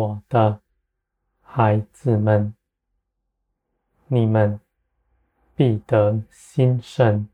[0.00, 0.62] 我的
[1.42, 2.54] 孩子们，
[4.06, 4.58] 你们
[5.54, 7.28] 必得兴盛，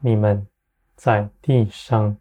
[0.00, 0.46] 你们
[0.94, 2.18] 在地上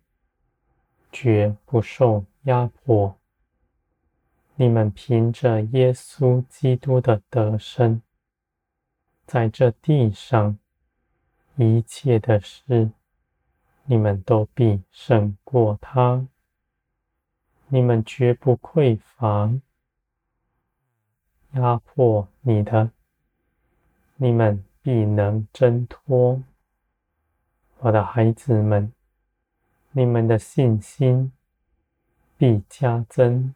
[1.12, 3.18] 绝不受压迫。
[4.55, 8.02] 你们凭着耶稣基督的得胜，
[9.26, 10.58] 在这地上
[11.58, 12.90] 一切的事，
[13.84, 16.26] 你们都必胜过他。
[17.72, 19.54] 你们绝不匮乏，
[21.52, 22.90] 压迫你的，
[24.16, 26.41] 你们必能挣脱。
[27.77, 28.91] 我的孩子们，
[29.91, 31.32] 你们的信心
[32.38, 33.54] 必加增。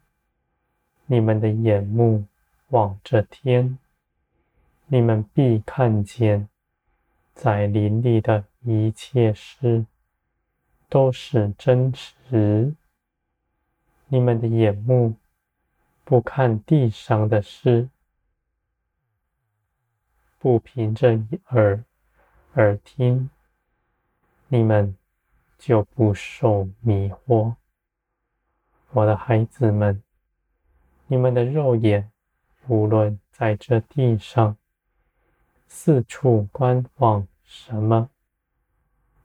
[1.08, 2.26] 你们的眼目
[2.70, 3.80] 望着天，
[4.86, 6.48] 你们必看见，
[7.34, 9.88] 在林里的一切事
[10.88, 12.76] 都是真实。
[14.08, 15.16] 你们的眼目
[16.04, 17.90] 不看地上的事，
[20.40, 21.84] 不凭着耳
[22.54, 23.30] 耳听，
[24.48, 24.98] 你们
[25.58, 27.56] 就不受迷惑。
[28.92, 30.02] 我的孩子们。
[31.06, 32.12] 你们的肉眼，
[32.68, 34.58] 无论在这地上
[35.68, 38.10] 四处观望什么，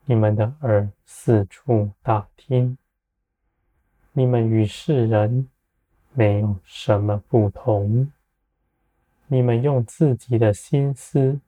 [0.05, 2.77] 你们的耳四处打听，
[4.19, 5.49] 你们与世人
[6.13, 8.13] 没有什么不同。
[9.29, 11.39] 你们用自己的心思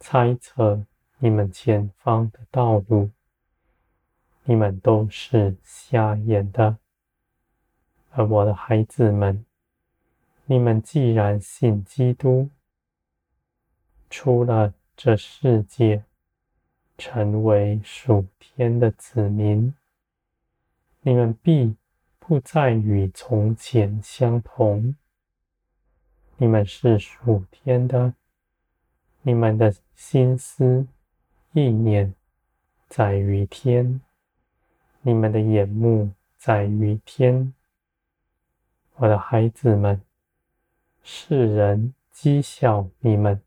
[0.00, 0.86] 猜测
[1.18, 3.10] 你们前方的道路，
[4.44, 6.78] 你们都是瞎眼的。
[8.12, 9.44] 而我的孩子们，
[10.46, 12.48] 你们既然信基督，
[14.08, 16.04] 出了这世界，
[16.96, 19.74] 成为属天的子民，
[21.02, 21.76] 你们必
[22.32, 24.96] 不再与从前相同。
[26.38, 28.14] 你们是属天的，
[29.20, 30.86] 你们的心思
[31.52, 32.14] 意念
[32.88, 34.00] 在于天，
[35.02, 37.52] 你们的眼目在于天。
[38.94, 40.00] 我的孩子们，
[41.02, 43.42] 世人讥笑你们，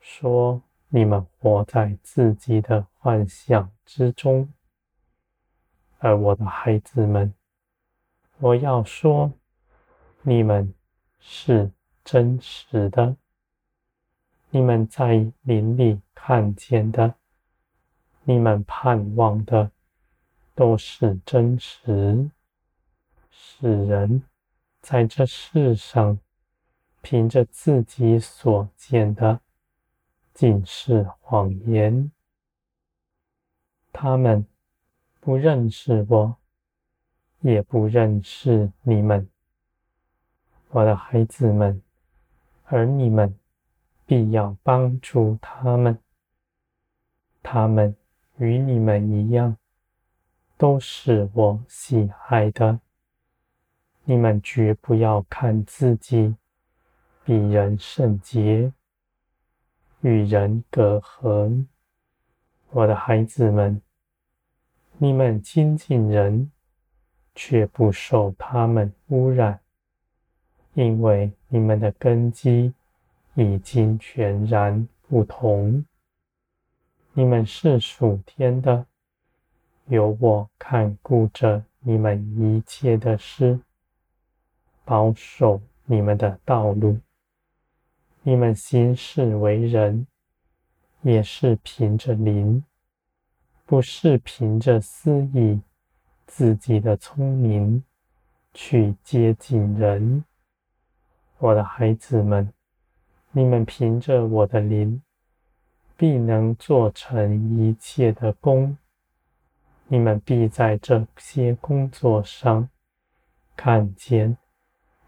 [0.00, 4.52] 说你们活在自己的幻想之中。
[6.00, 7.32] 而我的孩子们，
[8.44, 9.32] 我要说，
[10.20, 10.74] 你们
[11.18, 11.70] 是
[12.04, 13.16] 真实的，
[14.50, 17.14] 你们在林里看见的，
[18.24, 19.70] 你们盼望的，
[20.54, 22.30] 都是真实。
[23.30, 24.22] 世人。
[24.82, 26.18] 在这世上，
[27.00, 29.40] 凭着自己所见的，
[30.34, 32.12] 尽是谎言。
[33.90, 34.46] 他们
[35.18, 36.36] 不认识我，
[37.44, 39.28] 也不认识你们，
[40.70, 41.82] 我的孩子们，
[42.64, 43.38] 而你们
[44.06, 45.98] 必要帮助他们。
[47.42, 47.94] 他们
[48.38, 49.58] 与你们一样，
[50.56, 52.80] 都是我喜爱的。
[54.04, 56.34] 你们绝不要看自己
[57.26, 58.72] 比人圣洁，
[60.00, 61.66] 与人隔阂。
[62.70, 63.82] 我的孩子们，
[64.96, 66.50] 你们亲近人，
[67.34, 69.60] 却不受他们污染，
[70.74, 72.72] 因为你们的根基
[73.34, 75.84] 已经全然不同。
[77.12, 78.86] 你们是属天的，
[79.86, 83.60] 有我看顾着你们一切的事。
[84.84, 86.98] 保守你们的道路，
[88.22, 90.06] 你们行事为人，
[91.02, 92.64] 也是凭着灵，
[93.64, 95.60] 不是凭着私意、
[96.26, 97.84] 自己的聪明
[98.52, 100.24] 去接近人。
[101.38, 102.52] 我的孩子们，
[103.32, 105.02] 你们凭着我的灵，
[105.96, 108.76] 必能做成一切的功。
[109.86, 112.68] 你们必在这些工作上
[113.54, 114.36] 看见。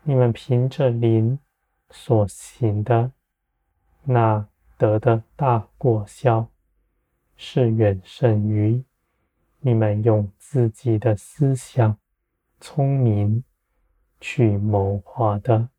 [0.02, 1.38] 你们凭着灵
[1.90, 3.10] 所行的，
[4.04, 4.46] 那
[4.76, 6.46] 得的大果效，
[7.36, 8.84] 是远胜于
[9.66, 11.98] 你们用自己的思想、
[12.60, 13.42] 聪明
[14.20, 15.70] 去谋划的。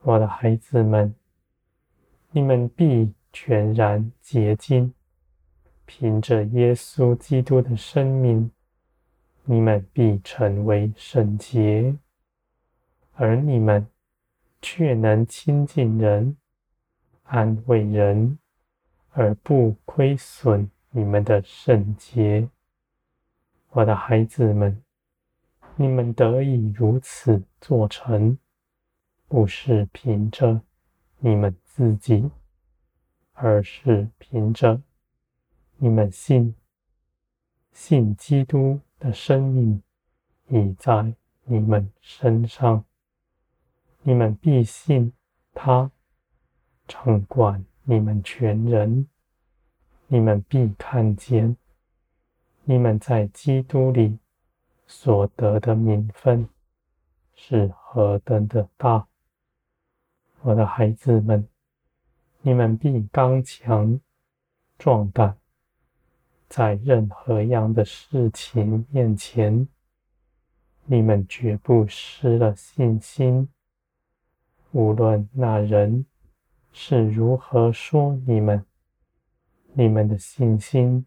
[0.00, 1.14] 我的孩子们，
[2.32, 4.92] 你们必全然洁净，
[5.86, 8.50] 凭着耶稣基督的生命，
[9.44, 11.96] 你们必成为圣洁。
[13.12, 13.86] 而你们
[14.60, 16.36] 却能亲近人、
[17.22, 18.36] 安慰人，
[19.10, 22.48] 而不亏损你们的圣洁。
[23.68, 24.82] 我的孩子们，
[25.76, 28.36] 你们得以如此做成，
[29.28, 30.60] 不是凭着
[31.18, 32.28] 你们自己，
[33.32, 34.82] 而是凭着
[35.76, 36.56] 你们信，
[37.70, 39.80] 信基督的生命
[40.48, 41.14] 已在
[41.44, 42.84] 你们身上，
[44.02, 45.12] 你们必信
[45.54, 45.92] 他，
[46.88, 49.06] 掌管你们全人，
[50.08, 51.56] 你们必看见，
[52.64, 54.18] 你们在基督里。
[54.90, 56.48] 所得的名分
[57.34, 59.06] 是何等的大！
[60.40, 61.46] 我的孩子们，
[62.40, 64.00] 你们必刚强
[64.78, 65.36] 壮胆，
[66.48, 69.68] 在任何样的事情面前，
[70.86, 73.46] 你们绝不失了信心。
[74.70, 76.06] 无论那人
[76.72, 78.64] 是如何说你们，
[79.74, 81.06] 你们的信心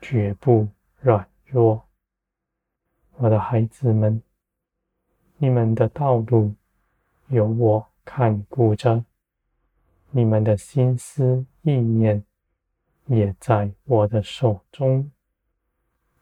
[0.00, 0.68] 绝不
[1.00, 1.86] 软弱。
[3.16, 4.22] 我的孩子们，
[5.38, 6.54] 你们的道路
[7.28, 9.04] 有我看顾着，
[10.10, 12.22] 你们的心思意念
[13.06, 15.10] 也在我的手中。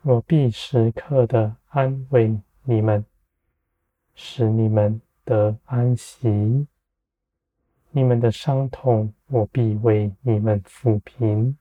[0.03, 3.05] 我必时刻的安慰你们，
[4.15, 6.67] 使你们得安息。
[7.91, 11.57] 你们的伤痛，我必为你们抚平。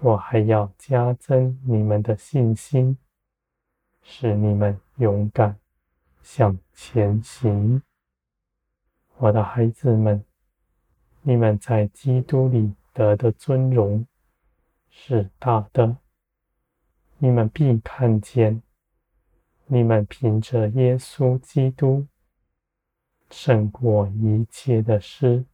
[0.00, 2.96] 我还要加增你们的信心。
[4.10, 5.58] 使你们勇敢
[6.22, 7.82] 向前行，
[9.18, 10.24] 我的孩子们，
[11.20, 14.06] 你们在基督里得的尊荣
[14.88, 15.98] 是大的。
[17.18, 18.62] 你们必看见，
[19.66, 22.06] 你们凭着耶稣基督
[23.28, 25.44] 胜过一切的事，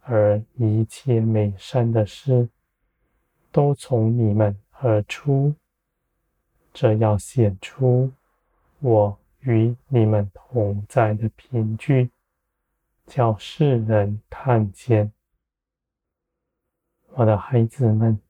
[0.00, 2.50] 而一切美善的事
[3.50, 5.54] 都从你们而出。
[6.72, 8.12] 这要显出
[8.80, 12.10] 我与你们同在的凭据，
[13.06, 15.12] 叫世人看见。
[17.14, 18.20] 我的孩子们，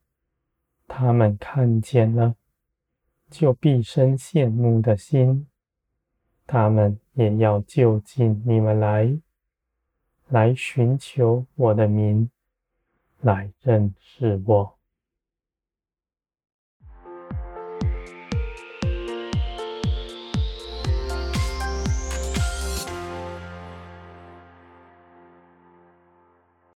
[0.86, 2.36] 他们看见了，
[3.28, 5.46] 就毕生羡慕的心。
[6.46, 9.18] 他们也要就近你们来，
[10.28, 12.30] 来寻求我的名，
[13.20, 14.77] 来认识我。